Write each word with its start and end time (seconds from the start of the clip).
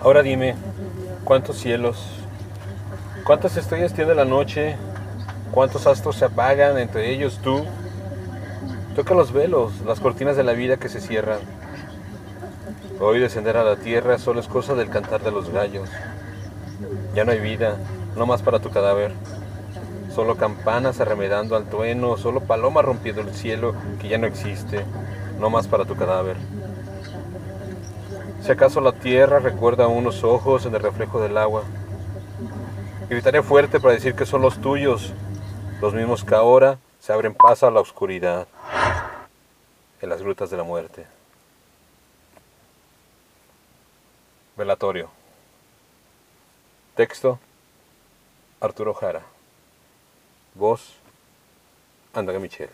Ahora 0.00 0.22
dime, 0.22 0.54
¿cuántos 1.24 1.56
cielos? 1.56 1.98
¿Cuántas 3.24 3.56
estrellas 3.56 3.92
tiene 3.92 4.14
la 4.14 4.24
noche? 4.24 4.76
¿Cuántos 5.50 5.88
astros 5.88 6.14
se 6.14 6.24
apagan, 6.24 6.78
entre 6.78 7.12
ellos 7.12 7.40
tú? 7.42 7.64
Toca 8.94 9.14
los 9.14 9.32
velos, 9.32 9.80
las 9.84 9.98
cortinas 9.98 10.36
de 10.36 10.44
la 10.44 10.52
vida 10.52 10.76
que 10.76 10.88
se 10.88 11.00
cierran. 11.00 11.40
Hoy 13.00 13.18
descender 13.18 13.56
a 13.56 13.64
la 13.64 13.74
tierra 13.74 14.18
solo 14.18 14.38
es 14.38 14.46
cosa 14.46 14.76
del 14.76 14.88
cantar 14.88 15.20
de 15.22 15.32
los 15.32 15.50
gallos. 15.50 15.88
Ya 17.16 17.24
no 17.24 17.32
hay 17.32 17.40
vida, 17.40 17.76
no 18.16 18.24
más 18.24 18.40
para 18.42 18.60
tu 18.60 18.70
cadáver. 18.70 19.12
Solo 20.14 20.36
campanas 20.36 21.00
arremedando 21.00 21.56
al 21.56 21.64
trueno, 21.64 22.16
solo 22.16 22.40
paloma 22.40 22.82
rompiendo 22.82 23.22
el 23.22 23.34
cielo 23.34 23.74
que 24.00 24.08
ya 24.08 24.18
no 24.18 24.28
existe, 24.28 24.84
no 25.40 25.50
más 25.50 25.66
para 25.66 25.86
tu 25.86 25.96
cadáver. 25.96 26.36
Si 28.40 28.52
acaso 28.52 28.80
la 28.80 28.92
tierra 28.92 29.40
recuerda 29.40 29.88
unos 29.88 30.24
ojos 30.24 30.64
en 30.64 30.74
el 30.74 30.82
reflejo 30.82 31.20
del 31.20 31.36
agua, 31.36 31.64
gritaré 33.08 33.42
fuerte 33.42 33.80
para 33.80 33.94
decir 33.94 34.14
que 34.14 34.26
son 34.26 34.42
los 34.42 34.60
tuyos, 34.60 35.12
los 35.80 35.92
mismos 35.94 36.24
que 36.24 36.34
ahora 36.34 36.78
se 37.00 37.12
abren 37.12 37.34
paso 37.34 37.66
a 37.66 37.70
la 37.70 37.80
oscuridad, 37.80 38.46
en 40.00 40.08
las 40.08 40.22
grutas 40.22 40.50
de 40.50 40.56
la 40.56 40.62
muerte. 40.62 41.06
Velatorio. 44.56 45.10
Texto. 46.94 47.38
Arturo 48.60 48.92
Jara. 48.94 49.22
Voz. 50.54 50.94
André 52.12 52.38
Michel. 52.40 52.70